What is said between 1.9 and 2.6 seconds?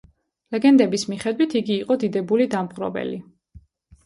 დიდებული